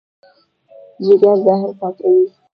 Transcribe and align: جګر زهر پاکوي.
جګر 1.05 1.35
زهر 1.45 1.69
پاکوي. 1.79 2.25